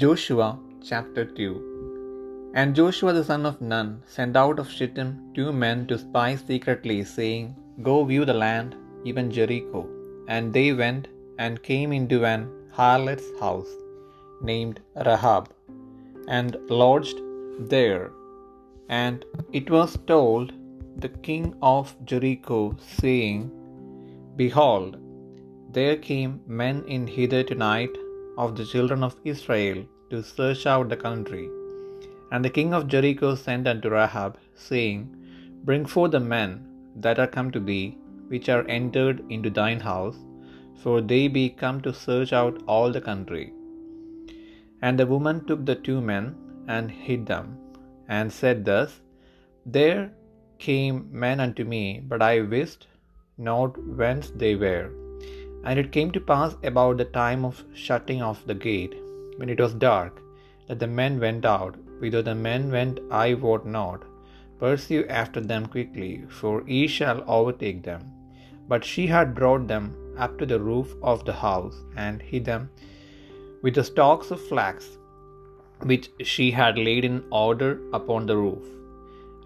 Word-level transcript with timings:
Joshua 0.00 0.46
chapter 0.88 1.22
2 1.24 2.52
And 2.60 2.76
Joshua 2.78 3.12
the 3.16 3.22
son 3.28 3.44
of 3.50 3.60
Nun 3.70 3.88
sent 4.14 4.34
out 4.40 4.58
of 4.62 4.70
Shittim 4.74 5.08
two 5.36 5.50
men 5.62 5.78
to 5.88 5.96
spy 6.02 6.28
secretly, 6.36 6.98
saying, 7.12 7.46
Go 7.86 7.94
view 8.10 8.24
the 8.30 8.38
land, 8.44 8.76
even 9.10 9.30
Jericho. 9.36 9.80
And 10.34 10.52
they 10.56 10.68
went 10.82 11.08
and 11.44 11.62
came 11.70 11.92
into 11.98 12.18
an 12.32 12.42
harlot's 12.78 13.28
house, 13.40 13.72
named 14.50 14.78
Rahab, 15.08 15.48
and 16.38 16.58
lodged 16.82 17.20
there. 17.74 18.04
And 18.88 19.24
it 19.60 19.70
was 19.76 19.98
told 20.12 20.52
the 21.04 21.12
king 21.28 21.46
of 21.62 21.96
Jericho, 22.12 22.60
saying, 23.00 23.40
Behold, 24.42 24.98
there 25.78 25.96
came 26.10 26.34
men 26.62 26.84
in 26.96 27.06
hither 27.16 27.42
tonight 27.52 27.96
of 28.42 28.50
the 28.58 28.66
children 28.72 29.02
of 29.08 29.16
Israel 29.32 29.78
to 30.10 30.18
search 30.36 30.64
out 30.72 30.88
the 30.90 31.02
country. 31.06 31.46
And 32.32 32.44
the 32.44 32.54
king 32.58 32.70
of 32.76 32.90
Jericho 32.92 33.30
sent 33.44 33.66
unto 33.72 33.96
Rahab, 33.98 34.32
saying, 34.68 35.00
Bring 35.68 35.84
forth 35.92 36.12
the 36.14 36.24
men 36.36 36.50
that 37.04 37.18
are 37.22 37.32
come 37.36 37.50
to 37.56 37.62
thee, 37.68 37.86
which 38.32 38.48
are 38.54 38.64
entered 38.78 39.18
into 39.36 39.50
thine 39.58 39.82
house, 39.90 40.18
for 40.82 40.96
they 41.12 41.24
be 41.38 41.46
come 41.62 41.78
to 41.86 42.00
search 42.06 42.32
out 42.40 42.62
all 42.74 42.90
the 42.92 43.06
country. 43.10 43.46
And 44.82 44.96
the 44.98 45.10
woman 45.14 45.38
took 45.46 45.62
the 45.70 45.78
two 45.86 46.00
men 46.12 46.26
and 46.76 46.98
hid 47.06 47.24
them, 47.32 47.46
and 48.16 48.38
said 48.40 48.58
thus, 48.70 48.92
There 49.76 50.04
came 50.66 50.96
men 51.24 51.40
unto 51.46 51.64
me, 51.74 51.82
but 52.10 52.22
I 52.30 52.34
wist 52.54 52.80
not 53.50 53.72
whence 54.00 54.28
they 54.42 54.54
were. 54.64 54.86
And 55.68 55.78
it 55.80 55.94
came 55.96 56.10
to 56.12 56.28
pass 56.32 56.52
about 56.70 56.96
the 56.98 57.10
time 57.22 57.42
of 57.48 57.56
shutting 57.86 58.20
of 58.28 58.38
the 58.50 58.58
gate, 58.66 58.94
when 59.38 59.50
it 59.54 59.60
was 59.64 59.82
dark, 59.88 60.14
that 60.66 60.80
the 60.82 60.92
men 61.00 61.14
went 61.24 61.44
out. 61.56 61.74
Whither 62.00 62.22
the 62.28 62.38
men 62.46 62.62
went, 62.76 63.00
I 63.24 63.26
wot 63.42 63.64
not. 63.78 64.00
Pursue 64.60 65.02
after 65.20 65.40
them 65.50 65.64
quickly, 65.74 66.12
for 66.38 66.54
ye 66.74 66.82
shall 66.96 67.20
overtake 67.36 67.80
them. 67.88 68.02
But 68.70 68.88
she 68.90 69.04
had 69.14 69.38
brought 69.40 69.66
them 69.72 69.86
up 70.24 70.32
to 70.38 70.46
the 70.52 70.62
roof 70.70 70.88
of 71.12 71.20
the 71.26 71.36
house, 71.46 71.76
and 72.06 72.28
hid 72.30 72.46
them 72.50 72.64
with 73.62 73.74
the 73.78 73.86
stalks 73.90 74.30
of 74.34 74.40
flax, 74.50 74.88
which 75.90 76.06
she 76.32 76.46
had 76.60 76.84
laid 76.88 77.04
in 77.10 77.18
order 77.44 77.70
upon 77.98 78.24
the 78.26 78.38
roof. 78.44 78.66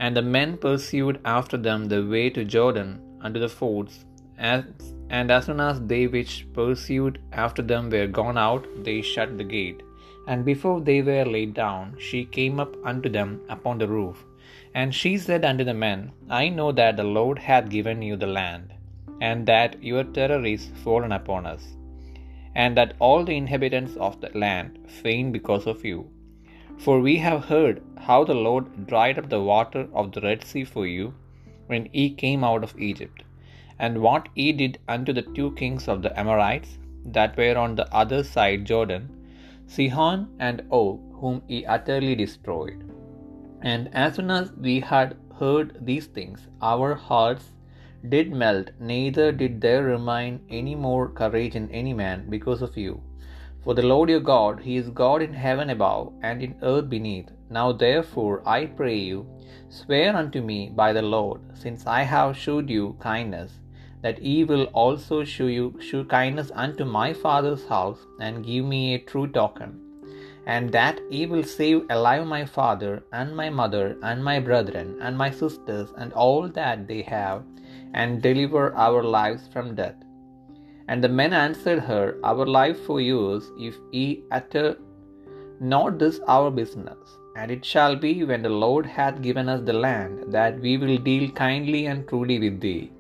And 0.05 0.17
the 0.17 0.29
men 0.37 0.53
pursued 0.67 1.19
after 1.39 1.59
them 1.69 1.83
the 1.93 2.03
way 2.15 2.25
to 2.37 2.51
Jordan 2.57 2.91
unto 3.27 3.41
the 3.45 3.55
fords, 3.61 3.95
as 4.39 4.65
and 5.19 5.31
as 5.31 5.45
soon 5.47 5.61
as 5.61 5.79
they 5.91 6.07
which 6.07 6.47
pursued 6.55 7.19
after 7.33 7.63
them 7.71 7.91
were 7.91 8.07
gone 8.07 8.39
out, 8.39 8.67
they 8.83 9.03
shut 9.03 9.37
the 9.37 9.45
gate. 9.45 9.83
And 10.27 10.45
before 10.45 10.81
they 10.81 11.03
were 11.03 11.25
laid 11.25 11.53
down, 11.55 11.97
she 11.99 12.25
came 12.25 12.59
up 12.59 12.75
unto 12.83 13.11
them 13.11 13.43
upon 13.51 13.79
the 13.79 13.89
roof. 13.89 14.25
And 14.75 14.95
she 14.95 15.19
said 15.19 15.45
unto 15.45 15.65
the 15.65 15.75
men, 15.75 16.13
I 16.31 16.49
know 16.49 16.73
that 16.73 16.97
the 16.97 17.05
Lord 17.19 17.39
hath 17.39 17.69
given 17.69 18.01
you 18.01 18.17
the 18.17 18.35
land, 18.41 18.73
and 19.21 19.47
that 19.47 19.83
your 19.83 20.05
terror 20.05 20.45
is 20.47 20.71
fallen 20.83 21.13
upon 21.13 21.45
us, 21.45 21.65
and 22.55 22.75
that 22.77 22.95
all 22.99 23.23
the 23.25 23.37
inhabitants 23.37 23.97
of 23.97 24.21
the 24.23 24.31
land 24.45 24.79
faint 25.03 25.33
because 25.33 25.67
of 25.67 25.85
you. 25.85 26.09
For 26.79 27.01
we 27.01 27.17
have 27.19 27.45
heard 27.45 27.83
how 27.99 28.25
the 28.25 28.41
Lord 28.49 28.87
dried 28.87 29.19
up 29.19 29.29
the 29.29 29.43
water 29.43 29.87
of 29.93 30.13
the 30.13 30.23
Red 30.23 30.43
Sea 30.43 30.65
for 30.65 30.87
you 30.87 31.13
when 31.67 31.91
ye 31.93 32.09
came 32.25 32.43
out 32.43 32.65
of 32.65 32.79
Egypt 32.79 33.23
and 33.87 34.01
what 34.01 34.29
he 34.35 34.53
did 34.61 34.79
unto 34.95 35.13
the 35.13 35.27
two 35.37 35.51
kings 35.61 35.89
of 35.93 36.03
the 36.03 36.13
Amorites 36.23 36.79
that 37.17 37.37
were 37.37 37.57
on 37.59 37.75
the 37.75 37.87
other 38.03 38.23
side 38.23 38.65
Jordan, 38.65 39.09
Sihon 39.67 40.29
and 40.39 40.63
Og, 40.71 41.01
whom 41.21 41.43
he 41.49 41.67
utterly 41.67 42.15
destroyed. 42.15 42.81
And 43.63 43.89
as 43.93 44.15
soon 44.17 44.31
as 44.31 44.53
we 44.53 44.81
had 44.81 45.17
heard 45.41 45.85
these 45.85 46.07
things, 46.07 46.47
our 46.61 46.95
hearts 46.95 47.47
did 48.09 48.33
melt, 48.33 48.71
neither 48.79 49.31
did 49.33 49.61
there 49.61 49.85
remain 49.85 50.41
any 50.61 50.75
more 50.75 51.09
courage 51.09 51.57
in 51.57 51.69
any 51.71 51.95
man 52.03 52.29
because 52.29 52.63
of 52.63 52.77
you. 52.77 53.01
For 53.65 53.75
the 53.75 53.89
Lord 53.93 54.09
your 54.11 54.21
God, 54.21 54.61
He 54.61 54.77
is 54.77 54.91
God 54.91 55.23
in 55.23 55.33
heaven 55.33 55.71
above 55.71 56.13
and 56.23 56.43
in 56.43 56.55
earth 56.63 56.89
beneath. 56.89 57.31
Now 57.49 57.71
therefore, 57.73 58.43
I 58.47 58.67
pray 58.67 58.99
you, 58.99 59.27
swear 59.69 60.17
unto 60.17 60.41
me 60.41 60.71
by 60.83 60.93
the 60.93 61.03
Lord, 61.03 61.41
since 61.55 61.87
I 61.87 62.03
have 62.03 62.37
shewed 62.37 62.69
you 62.69 62.97
kindness, 62.99 63.61
that 64.03 64.21
ye 64.23 64.45
will 64.45 64.65
also 64.83 65.23
shew 65.33 65.49
you 65.57 65.67
shew 65.87 66.05
kindness 66.05 66.51
unto 66.55 66.85
my 66.85 67.09
father's 67.13 67.65
house, 67.75 68.01
and 68.27 68.47
give 68.51 68.65
me 68.65 68.83
a 68.95 69.05
true 69.11 69.27
token, 69.39 69.73
and 70.55 70.73
that 70.79 71.01
ye 71.11 71.25
will 71.33 71.47
save 71.57 71.81
alive 71.97 72.27
my 72.27 72.45
father, 72.59 72.93
and 73.13 73.37
my 73.43 73.49
mother, 73.63 73.97
and 74.03 74.29
my 74.31 74.39
brethren, 74.49 74.89
and 75.01 75.17
my 75.25 75.31
sisters, 75.43 75.91
and 75.97 76.13
all 76.13 76.49
that 76.61 76.87
they 76.93 77.03
have, 77.03 77.43
and 77.95 78.23
deliver 78.29 78.65
our 78.87 79.03
lives 79.19 79.45
from 79.53 79.75
death. 79.83 80.01
And 80.89 81.03
the 81.03 81.09
men 81.21 81.33
answered 81.33 81.81
her, 81.91 82.05
Our 82.25 82.47
life 82.47 82.81
for 82.87 83.01
yours, 83.01 83.45
if 83.69 83.77
ye 83.93 84.07
utter 84.31 84.77
not 85.61 85.99
this 85.99 86.19
our 86.27 86.51
business. 86.51 86.99
And 87.37 87.51
it 87.51 87.65
shall 87.65 87.95
be 87.97 88.25
when 88.25 88.43
the 88.43 88.57
Lord 88.65 88.85
hath 88.85 89.23
given 89.23 89.49
us 89.49 89.63
the 89.65 89.73
land, 89.73 90.33
that 90.33 90.59
we 90.61 90.77
will 90.77 90.99
deal 90.99 91.31
kindly 91.31 91.87
and 91.87 92.07
truly 92.09 92.39
with 92.39 92.61
thee. 92.61 92.91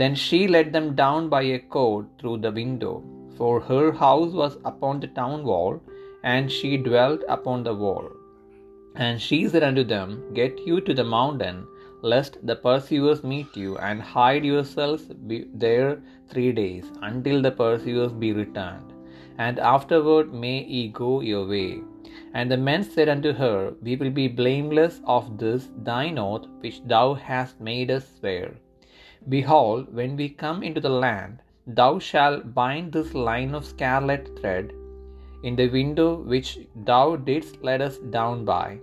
Then 0.00 0.16
she 0.16 0.48
let 0.48 0.72
them 0.72 0.96
down 0.96 1.28
by 1.28 1.42
a 1.42 1.58
cord 1.60 2.06
through 2.18 2.38
the 2.38 2.50
window, 2.50 3.02
for 3.36 3.60
her 3.60 3.92
house 3.92 4.32
was 4.32 4.56
upon 4.64 4.98
the 4.98 5.06
town 5.06 5.44
wall, 5.44 5.80
and 6.24 6.50
she 6.50 6.76
dwelt 6.76 7.22
upon 7.28 7.62
the 7.62 7.74
wall. 7.82 8.08
And 8.96 9.20
she 9.20 9.48
said 9.48 9.62
unto 9.62 9.84
them, 9.84 10.34
Get 10.34 10.58
you 10.66 10.80
to 10.80 10.94
the 10.94 11.04
mountain, 11.04 11.66
lest 12.02 12.38
the 12.44 12.56
pursuers 12.56 13.22
meet 13.22 13.56
you, 13.56 13.78
and 13.78 14.02
hide 14.02 14.44
yourselves 14.44 15.04
there 15.66 16.02
three 16.28 16.50
days, 16.50 16.90
until 17.02 17.40
the 17.40 17.52
pursuers 17.52 18.12
be 18.12 18.32
returned. 18.32 18.92
And 19.38 19.60
afterward 19.60 20.34
may 20.34 20.64
ye 20.64 20.88
go 20.88 21.20
your 21.20 21.46
way. 21.46 21.82
And 22.34 22.50
the 22.50 22.56
men 22.56 22.82
said 22.82 23.08
unto 23.08 23.32
her, 23.32 23.74
We 23.80 23.94
will 23.94 24.10
be 24.10 24.26
blameless 24.26 25.00
of 25.04 25.38
this 25.38 25.70
thine 25.84 26.18
oath 26.18 26.46
which 26.60 26.82
thou 26.84 27.14
hast 27.14 27.60
made 27.60 27.90
us 27.92 28.06
swear. 28.18 28.54
Behold, 29.28 29.94
when 29.94 30.16
we 30.16 30.28
come 30.28 30.62
into 30.62 30.80
the 30.80 30.96
land, 31.04 31.40
thou 31.66 31.98
shalt 31.98 32.54
bind 32.54 32.92
this 32.92 33.14
line 33.14 33.54
of 33.54 33.64
scarlet 33.64 34.38
thread 34.38 34.72
in 35.42 35.56
the 35.56 35.68
window 35.68 36.08
which 36.32 36.58
thou 36.88 37.16
didst 37.16 37.62
let 37.62 37.80
us 37.86 37.96
down 38.16 38.44
by, 38.44 38.78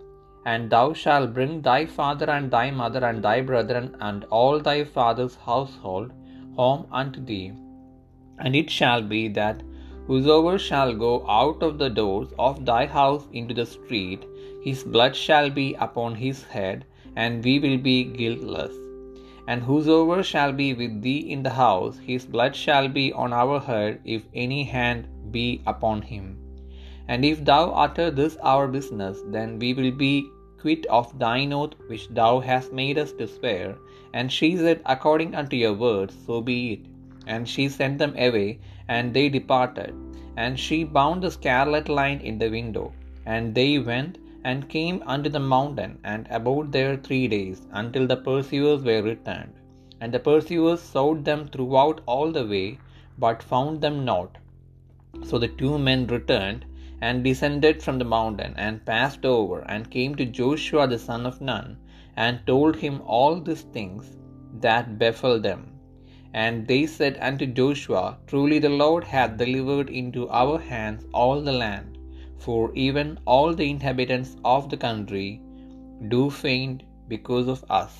and 0.45 0.69
thou 0.69 0.93
shalt 0.93 1.33
bring 1.33 1.61
thy 1.61 1.85
father 1.85 2.29
and 2.29 2.51
thy 2.51 2.69
mother 2.69 3.03
and 3.09 3.23
thy 3.23 3.41
brethren 3.41 3.95
and 3.99 4.25
all 4.25 4.59
thy 4.59 4.83
father's 4.83 5.35
household 5.35 6.11
home 6.55 6.85
unto 6.91 7.23
thee. 7.31 7.51
And 8.39 8.55
it 8.55 8.69
shall 8.69 9.01
be 9.01 9.27
that 9.39 9.63
whosoever 10.07 10.57
shall 10.57 10.93
go 10.93 11.13
out 11.39 11.61
of 11.63 11.77
the 11.77 11.89
doors 11.89 12.29
of 12.37 12.65
thy 12.65 12.85
house 12.85 13.27
into 13.31 13.53
the 13.53 13.65
street, 13.65 14.25
his 14.63 14.83
blood 14.83 15.15
shall 15.15 15.49
be 15.49 15.67
upon 15.75 16.15
his 16.15 16.43
head, 16.43 16.85
and 17.15 17.43
we 17.43 17.59
will 17.59 17.77
be 17.77 18.03
guiltless. 18.03 18.80
And 19.51 19.63
whosoever 19.63 20.23
shall 20.23 20.53
be 20.53 20.73
with 20.73 21.01
thee 21.05 21.29
in 21.29 21.43
the 21.43 21.49
house, 21.49 21.97
his 22.09 22.25
blood 22.25 22.55
shall 22.55 22.87
be 22.87 23.11
on 23.11 23.33
our 23.33 23.59
head, 23.59 23.99
if 24.05 24.23
any 24.33 24.63
hand 24.63 25.09
be 25.29 25.61
upon 25.71 26.03
him. 26.03 26.37
And 27.09 27.25
if 27.25 27.43
thou 27.43 27.71
utter 27.71 28.09
this 28.11 28.37
our 28.51 28.69
business, 28.75 29.19
then 29.27 29.59
we 29.59 29.73
will 29.73 29.91
be 29.91 30.13
quit 30.61 30.85
of 30.85 31.11
thine 31.19 31.51
oath 31.51 31.73
which 31.87 32.07
thou 32.19 32.39
hast 32.39 32.71
made 32.71 32.97
us 32.97 33.11
to 33.19 33.27
swear. 33.27 33.75
And 34.13 34.31
she 34.31 34.55
said, 34.55 34.81
According 34.85 35.35
unto 35.35 35.57
your 35.57 35.73
words, 35.73 36.15
so 36.25 36.39
be 36.39 36.57
it. 36.73 36.85
And 37.27 37.49
she 37.55 37.67
sent 37.67 37.97
them 37.97 38.15
away, 38.17 38.59
and 38.87 39.13
they 39.13 39.27
departed. 39.27 39.93
And 40.37 40.57
she 40.57 40.85
bound 40.85 41.23
the 41.23 41.31
scarlet 41.39 41.89
line 41.89 42.21
in 42.21 42.37
the 42.37 42.49
window. 42.49 42.93
And 43.25 43.53
they 43.53 43.79
went 43.79 44.17
and 44.43 44.69
came 44.69 45.03
unto 45.05 45.29
the 45.29 45.39
mountain, 45.39 45.99
and 46.03 46.27
abode 46.29 46.71
there 46.71 46.97
three 46.97 47.27
days, 47.27 47.67
until 47.71 48.07
the 48.07 48.17
pursuers 48.17 48.81
were 48.83 49.01
returned. 49.01 49.53
And 49.99 50.13
the 50.13 50.19
pursuers 50.19 50.81
sought 50.81 51.23
them 51.23 51.47
throughout 51.47 52.01
all 52.05 52.31
the 52.31 52.45
way, 52.45 52.79
but 53.17 53.43
found 53.43 53.81
them 53.81 54.03
not. 54.05 54.37
So 55.23 55.37
the 55.37 55.47
two 55.47 55.77
men 55.77 56.07
returned, 56.07 56.65
and 57.01 57.23
descended 57.23 57.83
from 57.83 57.97
the 57.99 58.11
mountain, 58.17 58.53
and 58.57 58.85
passed 58.85 59.25
over, 59.25 59.59
and 59.73 59.91
came 59.91 60.15
to 60.15 60.25
Joshua 60.25 60.87
the 60.87 60.99
son 60.99 61.25
of 61.25 61.41
Nun, 61.41 61.77
and 62.15 62.39
told 62.45 62.75
him 62.75 63.01
all 63.05 63.35
these 63.39 63.65
things 63.77 64.17
that 64.59 64.97
befell 64.97 65.39
them. 65.39 65.61
And 66.33 66.67
they 66.67 66.85
said 66.85 67.17
unto 67.29 67.45
Joshua, 67.45 68.17
Truly 68.27 68.59
the 68.59 68.69
Lord 68.83 69.03
hath 69.03 69.37
delivered 69.37 69.89
into 69.89 70.29
our 70.29 70.57
hands 70.59 71.05
all 71.13 71.41
the 71.41 71.51
land 71.51 71.90
for 72.45 72.73
even 72.75 73.07
all 73.27 73.53
the 73.53 73.67
inhabitants 73.69 74.31
of 74.45 74.69
the 74.69 74.77
country 74.77 75.41
do 76.07 76.29
faint 76.43 76.79
because 77.09 77.47
of 77.47 77.59
us. 77.83 77.93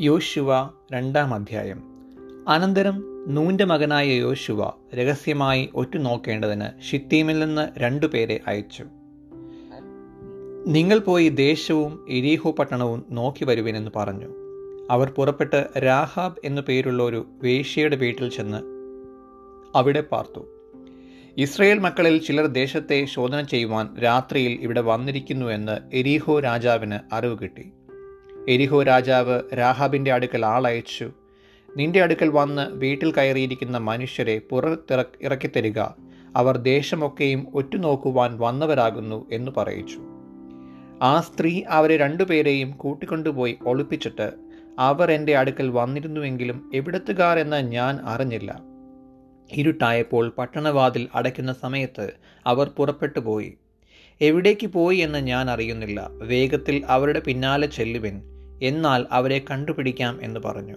യോശുവ 0.00 0.70
രണ്ടാം 0.92 1.34
അധ്യായം 1.34 1.80
അനന്തരം 2.48 2.96
നൂന്റെ 3.28 3.64
മകനായ 3.64 4.08
യോശുവ 4.12 4.72
രഹസ്യമായി 4.94 5.68
ഒറ്റുനോക്കേണ്ടതിന് 5.74 6.82
ഷിത്തീമിൽ 6.82 7.38
നിന്ന് 7.38 7.68
രണ്ടു 7.78 8.06
പേരെ 8.06 8.40
അയച്ചു 8.46 8.84
നിങ്ങൾ 10.66 10.98
പോയി 10.98 11.28
ദേശവും 11.28 12.06
എരീഹോ 12.08 12.50
പട്ടണവും 12.50 13.04
നോക്കി 13.10 13.44
വരുവിനെന്ന് 13.44 13.90
പറഞ്ഞു. 13.96 14.26
അവർ 14.90 15.10
പുറപ്പെട്ട് 15.10 15.66
രാഹാബ് 15.78 16.36
എന്നു 16.44 16.62
പേരുള്ള 16.62 17.02
ഒരു 17.02 17.26
വേശ്യയുടെ 17.42 17.96
വീട്ടിൽ 17.96 18.30
ചെന്ന് 18.30 18.62
അവിടെ 19.76 20.00
പാർത്തു. 20.00 20.46
ഇസ്രയേൽ 21.36 21.78
മക്കളിൽ 21.78 22.18
ചിലർ 22.18 22.46
ദേശത്തെ 22.46 23.04
ശോധന 23.04 23.42
ചെയ്യുവാൻ 23.42 23.88
രാത്രിയിൽ 24.02 24.50
ഇവിടെ 24.50 24.80
വന്നിരിക്കുന്നു 24.80 25.46
എന്ന് 25.46 25.96
എരീഹോ 25.96 26.40
രാജാവിന് 26.40 27.14
അറിവ് 27.14 27.38
കിട്ടി. 27.42 27.72
എരിഹോ 28.48 28.82
രാജാവ് 28.82 29.40
രാഹാബിന്റെ 29.58 30.12
അടുക്കൽ 30.12 30.46
ആളയച്ചു. 30.46 31.10
നിന്റെ 31.76 32.02
അടുക്കൽ 32.02 32.28
വന്ന് 32.28 32.70
വീട്ടിൽ 32.70 33.12
കയറിയിരിക്കുന്ന 33.12 33.78
മനുഷ്യരെ 33.78 34.40
പുറത്തിറ 34.50 35.04
ഇറക്കിത്തരിക. 35.22 35.80
അവർ 36.36 36.56
ദേശമൊക്കെയും 36.56 37.46
ഒറ്റുനോക്കുവാൻ 37.54 38.38
വന്നവരാകുന്നു 38.38 39.26
എന്ന് 39.32 39.52
പറയിച്ചു. 39.56 40.00
ആ 41.02 41.20
സ്ത്രീ 41.20 41.62
അവരെ 41.68 41.96
രണ്ടുപേരെയും 41.96 42.70
കൂട്ടിക്കൊണ്ടുപോയി 42.70 43.58
ഒളിപ്പിച്ചിട്ട് 43.66 44.32
അവർ 44.78 45.10
എന്റെ 45.10 45.36
അടുക്കൽ 45.36 45.68
വന്നിരുന്നുവെങ്കിലും 45.68 46.70
എവിടത്തുകാർ 46.74 47.38
എന്ന് 47.38 47.56
ഞാൻ 47.56 48.00
അറിഞ്ഞില്ല. 48.04 48.62
ഇരുട്ടായപ്പോൾ 49.52 50.32
പട്ടണവാതിൽ 50.38 51.08
അടയ്ക്കുന്ന 51.14 51.52
സമയത്ത് 51.52 52.10
അവർ 52.46 52.70
പുറപ്പെട്ടു 52.76 53.20
പോയി. 53.20 53.54
എവിടേക്ക് 54.20 54.66
പോയി 54.66 54.96
എന്ന് 54.96 55.18
ഞാൻ 55.18 55.50
അറിയുന്നില്ല. 55.50 56.08
വേഗത്തിൽ 56.12 56.84
അവരുടെ 56.86 57.20
പിന്നാലെ 57.20 57.66
ചെല്ലുവിൻ. 57.66 58.22
എന്നാൽ 58.62 59.06
അവരെ 59.10 59.44
കണ്ടുപിടിക്കാം 59.50 60.18
എന്ന് 60.22 60.40
പറഞ്ഞു. 60.40 60.76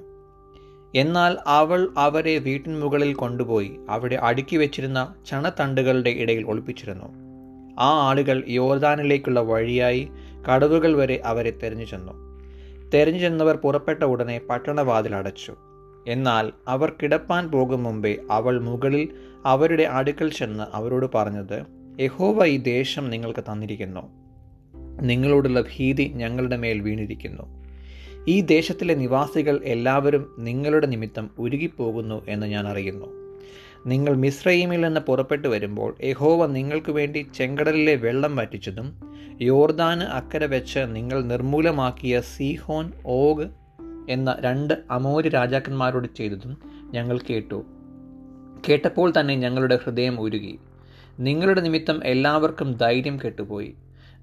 എന്നാൽ 0.95 1.38
അവൾ 1.48 1.89
അവരെ 1.98 2.38
വീട്ടിൻ 2.38 2.80
മുകളിൽ 2.80 3.13
കൊണ്ടുപോയി 3.13 3.72
അവിടെ 3.89 4.16
അടുക്കി 4.16 4.56
വെച്ചിരുന്ന 4.56 5.16
ചണത്തണ്ടുകളുടെ 5.27 6.10
ഇടയിൽ 6.10 6.45
ഒളിപ്പിച്ചിരുന്നു. 6.45 7.25
ആ 7.80 8.07
ആളുകൾ 8.10 8.44
യോർദാനിലേക്കുള്ള 8.48 9.39
വഴിയായി 9.39 10.10
കടവുകൾ 10.50 10.95
വരെ 10.95 11.22
അവരെ 11.25 11.51
തെരഞ്ഞു 11.51 11.86
ചെന്നു. 11.86 12.13
തെരഞ്ഞു 12.94 13.19
ചെന്നവർ 13.19 13.56
പുറപ്പെട്ട 13.56 14.04
ഉടനെ 14.04 14.42
പട്ടണവാതിൽ 14.50 15.16
അടച്ചു. 15.16 15.56
എന്നാൽ 16.07 16.51
അവർ 16.68 16.94
കിടപ്പാൻ 17.04 17.51
പോകും 17.51 17.83
മുമ്പേ 17.83 18.18
അവൾ 18.31 18.62
മുകളിൽ 18.62 19.10
അവരുടെ 19.45 19.83
അടുക്കൽ 19.83 20.30
ചെന്ന് 20.30 20.63
അവരോട് 20.74 21.06
പറഞ്ഞത് 21.16 21.63
യഹോവ 22.00 22.45
ഈ 22.45 22.57
ദേശം 22.57 23.10
നിങ്ങൾക്ക് 23.10 23.39
തന്നിരിക്കുന്നു. 23.39 24.01
നിങ്ങളോടുള്ള 25.01 25.62
ഭീതി 25.62 26.12
ഞങ്ങളുടെ 26.16 26.57
മേൽ 26.57 26.80
വീണിരിക്കുന്നു. 26.80 27.66
ഈ 28.27 28.42
ദേശത്തിലെ 28.42 28.94
നിവാസികൾ 28.94 29.62
എല്ലാവരും 29.63 30.36
നിങ്ങളുടെ 30.39 30.88
നിമിത്തം 30.88 31.30
ഉരുകിപ്പോകുന്നു 31.39 32.25
എന്ന് 32.27 32.48
ഞാൻ 32.48 32.68
അറിയുന്നു. 32.68 33.25
നിങ്ങൾ 33.86 34.16
മിശ്രയിമിൽ 34.16 34.82
നിന്ന് 34.82 35.02
പുറപ്പെട്ടു 35.02 35.48
വരുമ്പോൾ 35.48 35.96
യഹോവ 36.04 36.46
നിങ്ങൾക്ക് 36.46 36.92
വേണ്ടി 36.92 37.28
ചെങ്കടലിലെ 37.36 37.96
വെള്ളം 37.96 38.36
വറ്റിച്ചതും 38.36 38.94
യോർദാന് 39.42 40.04
അക്കരെ 40.04 40.48
വെച്ച് 40.48 40.80
നിങ്ങൾ 40.80 41.24
നിർമൂലമാക്കിയ 41.24 42.22
സീഹോൻ 42.22 42.92
ഓഗ് 43.06 43.48
എന്ന 44.10 44.36
രണ്ട് 44.40 44.74
അമോര് 44.92 45.34
രാജാക്കന്മാരോട് 45.34 46.08
ചെയ്തതും 46.18 46.58
ഞങ്ങൾ 46.94 47.20
കേട്ടു. 47.30 47.66
കേട്ടപ്പോൾ 48.70 49.14
തന്നെ 49.20 49.36
ഞങ്ങളുടെ 49.36 49.80
ഹൃദയം 49.84 50.22
ഉരുകി. 50.22 50.60
നിങ്ങളുടെ 51.20 51.62
നിമിത്തം 51.62 52.02
എല്ലാവർക്കും 52.04 52.72
ധൈര്യം 52.72 53.20
കെട്ടുപോയി. 53.26 53.74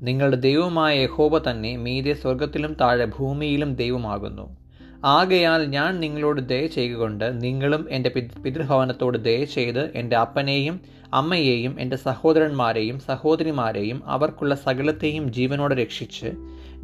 നിങ്ങളുടെ 0.03 0.37
ദൈവമായ 0.37 1.03
യഹോബ 1.03 1.39
തന്നെ 1.39 1.77
മീതെ 1.77 2.13
സ്വർഗത്തിലും 2.13 2.75
താഴെ 2.81 3.05
ഭൂമിയിലും 3.05 3.75
ദൈവമാകുന്നു. 3.75 4.62
ആകയാൽ 5.05 5.65
ഞാൻ 5.65 6.01
നിങ്ങളോട് 6.01 6.41
ദയ 6.49 6.67
ചെയ്തുകൊണ്ട് 6.67 7.45
നിങ്ങളും 7.45 7.87
എന്റെ 7.91 8.11
പിതൃഭവനത്തോട് 8.45 9.25
ദയ 9.25 9.45
ചെയ്ത് 9.45 9.93
എന്റെ 9.95 10.17
അപ്പനെയും 10.17 10.81
അമ്മയെയും 11.15 11.81
എന്റെ 11.81 11.97
സഹോദരന്മാരെയും 11.97 13.01
സഹോദരിമാരെയും 13.01 14.03
അവർക്കുള്ള 14.07 14.55
സകലത്തെയും 14.55 15.33
ജീവനോടെ 15.33 15.75
രക്ഷിച്ച് 15.75 16.33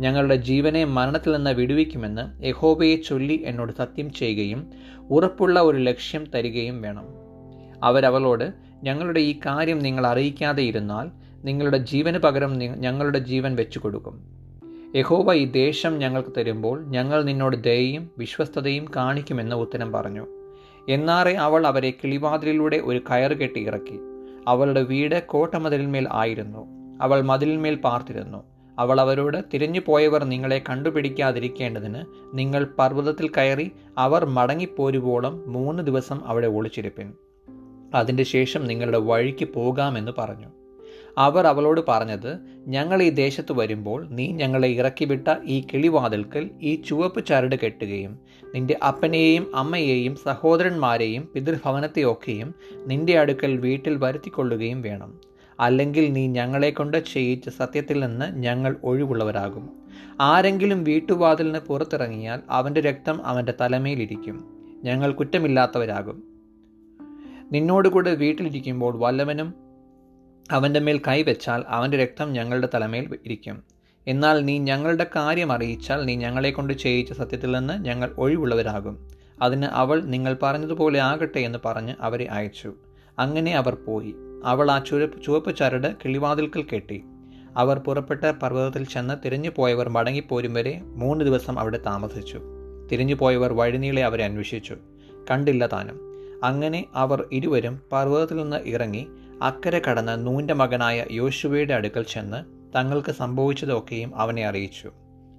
ഞങ്ങളുടെ 0.01 0.37
ജീവനെ 0.37 0.85
മരണത്തിൽ 0.85 1.33
നിന്ന് 1.33 1.51
വിടുവിക്കുമെന്ന് 1.51 2.47
യഹോബയെ 2.47 2.97
ചൊല്ലി 2.97 3.43
എന്നോട് 3.47 3.73
സത്യം 3.73 4.13
ചെയ്യുകയും 4.13 4.71
ഉറപ്പുള്ള 5.11 5.63
ഒരു 5.63 5.79
ലക്ഷ്യം 5.79 6.25
തരികയും 6.35 6.83
വേണം. 6.83 7.07
അവരവളോട് 7.85 8.53
ഞങ്ങളുടെ 8.83 9.21
ഈ 9.21 9.41
കാര്യം 9.47 9.79
നിങ്ങൾ 9.79 10.07
അറിയിക്കാതെ 10.07 10.63
ഇരുന്നാൽ 10.63 11.11
നിങ്ങളുടെ 11.45 11.79
ജീവന് 11.79 12.19
പകരം 12.19 12.59
ഞങ്ങളുടെ 12.59 13.19
ജീവൻ 13.19 13.55
വെച്ചു 13.57 13.79
കൊടുക്കും 13.79 14.38
യഹോവ 14.97 15.35
ഈ 15.35 15.45
ദേശം 15.45 15.99
ഞങ്ങൾക്ക് 15.99 16.29
തരുമ്പോൾ 16.37 16.87
ഞങ്ങൾ 16.87 17.23
നിന്നോട് 17.23 17.65
ദയയും 17.65 18.11
വിശ്വസ്തതയും 18.19 18.87
കാണിക്കുമെന്ന് 18.97 19.57
ഉത്തരം 19.57 19.93
പറഞ്ഞു. 19.93 20.27
എന്നാറെ 20.89 21.33
അവൾ 21.33 21.67
അവരെ 21.67 21.91
കിളിവാതിലിലൂടെ 21.91 22.77
ഒരു 22.77 22.99
കയറ് 22.99 23.37
കെട്ടി 23.37 23.61
ഇറക്കി. 23.61 23.99
അവളുടെ 24.49 24.83
വീട് 24.83 25.23
കോട്ടമതിലിന്മേൽ 25.23 26.09
ആയിരുന്നു. 26.11 26.67
അവൾ 27.03 27.21
മതിലിന്മേൽ 27.21 27.75
പാർത്തിരുന്നു. 27.75 28.45
അവൾ 28.79 29.01
അവരോട് 29.01 29.45
തിരിഞ്ഞു 29.55 29.81
പോയവർ 29.87 30.25
നിങ്ങളെ 30.25 30.63
കണ്ടുപിടിക്കാതിരിക്കേണ്ടതിന് 30.69 32.05
നിങ്ങൾ 32.35 32.67
പർവതത്തിൽ 32.79 33.29
കയറി 33.29 33.71
അവർ 33.99 34.25
മടങ്ങിപ്പോരുവോളം 34.25 35.53
മൂന്ന് 35.53 35.83
ദിവസം 35.83 36.21
അവിടെ 36.27 36.47
ഒളിച്ചിരിപ്പിൻ. 36.47 37.13
അതിന്റെ 37.95 38.23
ശേഷം 38.23 38.67
നിങ്ങളുടെ 38.67 38.99
വഴിക്ക് 38.99 39.45
പോകാമെന്ന് 39.45 40.13
പറഞ്ഞു. 40.19 40.58
അവർ 41.19 41.47
അവളോട് 41.47 41.81
പറഞ്ഞത് 41.89 42.39
ഞങ്ങൾ 42.67 43.03
ഈ 43.03 43.11
ദേശത്ത് 43.11 43.53
വരുമ്പോൾ 43.53 44.09
നീ 44.11 44.27
ഞങ്ങളെ 44.27 44.69
ഇറക്കിവിട്ട 44.69 45.35
ഈ 45.45 45.61
കിളിവാതിൽക്കൽ 45.61 46.51
ഈ 46.63 46.83
ചുവപ്പ് 46.89 47.27
ചരട് 47.27 47.57
കെട്ടുകയും 47.65 48.19
നിന്റെ 48.55 48.79
അപ്പനെയും 48.89 49.57
അമ്മയെയും 49.57 50.17
സഹോദരന്മാരെയും 50.17 51.29
പിതൃഭവനത്തെയൊക്കെയും 51.35 52.55
നിന്റെ 52.87 53.19
അടുക്കൽ 53.19 53.57
വീട്ടിൽ 53.57 53.97
വരുത്തിക്കൊള്ളുകയും 53.97 54.83
വേണം. 54.83 55.19
അല്ലെങ്കിൽ 55.61 56.13
നീ 56.13 56.27
ഞങ്ങളെ 56.27 56.71
കൊണ്ട് 56.71 57.05
ചെയ്യിച്ച 57.13 57.49
സത്യത്തിൽ 57.49 58.01
നിന്ന് 58.01 58.37
ഞങ്ങൾ 58.37 58.77
ഒഴിവുള്ളവരാകും. 58.85 59.71
ആരെങ്കിലും 60.21 60.85
വീട്ടുവാതിലിന് 60.85 61.59
പുറത്തിറങ്ങിയാൽ 61.59 62.41
അവന്റെ 62.51 62.81
രക്തം 62.81 63.27
അവന്റെ 63.27 63.55
തലമേലിരിക്കും. 63.61 64.45
ഞങ്ങൾ 64.85 65.13
കുറ്റമില്ലാത്തവരാകും. 65.13 66.23
നിന്നോടുകൂടെ 67.53 68.15
വീട്ടിലിരിക്കുമ്പോൾ 68.15 68.99
വല്ലവനും 68.99 69.68
അവന്റെ 70.53 70.81
മേൽ 70.81 71.01
കൈവച്ചാൽ 71.09 71.65
അവന്റെ 71.69 71.97
രക്തം 71.97 72.33
ഞങ്ങളുടെ 72.33 72.69
തലമേൽ 72.75 73.19
ഇരിക്കും. 73.27 73.63
എന്നാൽ 74.07 74.45
നീ 74.45 74.59
ഞങ്ങളുടെ 74.59 75.07
കാര്യം 75.17 75.53
അറിയിച്ചാൽ 75.53 76.05
നീ 76.05 76.17
ഞങ്ങളെ 76.17 76.51
കൊണ്ട് 76.51 76.73
ചെയ്യിച്ച 76.73 77.13
സത്യത്തിൽ 77.13 77.59
നിന്ന് 77.59 77.85
ഞങ്ങൾ 77.85 78.15
ഒഴിവുള്ളവരാകും. 78.19 79.09
അതിന് 79.43 79.65
അവൾ 79.65 80.01
നിങ്ങൾ 80.01 80.37
പറഞ്ഞതുപോലെ 80.43 81.01
ആകട്ടെ 81.01 81.39
എന്ന് 81.39 81.59
പറഞ്ഞ് 81.65 81.95
അവരെ 82.01 82.29
അയച്ചു. 82.31 82.75
അങ്ങനെ 83.19 83.57
അവർ 83.57 83.75
പോയി. 83.75 84.15
അവൾ 84.45 84.71
ആ 84.71 84.79
ചുവപ്പ് 84.79 85.23
ചുവപ്പ് 85.23 85.57
ചരട് 85.57 85.97
കിളിവാതിൽക്കൽ 86.05 86.67
കെട്ടി. 86.75 87.05
അവർ 87.57 87.79
പുറപ്പെട്ട 87.79 88.25
പർവതത്തിൽ 88.25 88.85
ചെന്ന് 88.85 89.15
തിരിഞ്ഞു 89.25 89.51
പോയവർ 89.57 89.89
മടങ്ങിപ്പോരും 89.89 90.55
വരെ 90.55 90.81
മൂന്ന് 90.85 91.25
ദിവസം 91.25 91.59
അവിടെ 91.59 91.79
താമസിച്ചു. 91.87 92.41
തിരിഞ്ഞു 92.93 93.15
പോയവർ 93.15 93.53
വഴിനീളെ 93.53 94.05
അവരെ 94.05 94.25
അന്വേഷിച്ചു. 94.25 94.77
കണ്ടില്ല 95.31 95.67
താനും. 95.67 96.09
അങ്ങനെ 96.45 96.85
അവർ 96.95 97.29
ഇരുവരും 97.33 97.81
പർവതത്തിൽ 97.93 98.37
നിന്ന് 98.37 98.57
ഇറങ്ങി 98.65 99.09
അക്കരെ 99.43 99.83
കടന്ന് 99.91 100.27
നൂന്റെ 100.27 100.55
മകനായ 100.55 101.05
യോശുവയുടെ 101.11 101.75
അടുക്കൽ 101.75 102.03
ചെന്ന് 102.03 102.45
തങ്ങൾക്ക് 102.75 103.13
സംഭവിച്ചതൊക്കെയും 103.13 104.17
അവനെ 104.17 104.47
അറിയിച്ചു. 104.47 104.91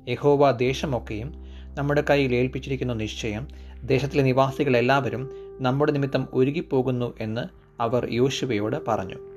യഹോവ 0.07 0.51
ദേശമൊക്കെയും 0.51 1.33
നമ്മുടെ 1.77 2.03
കയ്യിൽ 2.09 2.35
ഏൽപ്പിച്ചിരിക്കുന്ന 2.35 2.93
നിശ്ചയം 2.93 3.47
ദേശത്തിലെ 3.83 4.23
നിവാസികൾ 4.23 4.77
എല്ലാവരും 4.77 5.29
നമ്മുടെ 5.59 5.91
നിമിത്തം 5.91 6.27
ഒരുകിപ്പോകുന്നു 6.33 7.13
എന്ന് 7.19 7.43
അവർ 7.81 8.07
യോശുവയോട് 8.13 8.85
പറഞ്ഞു. 8.87 9.28